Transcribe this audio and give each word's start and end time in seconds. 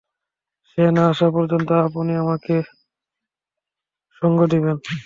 সে 0.67 0.83
না 0.91 1.03
আসা 1.11 1.27
পর্যন্ত 1.35 1.69
আপনি 1.87 2.13
আমাকে 2.23 2.55
সঙ্গ 4.21 4.39
দিবেন? 4.47 4.77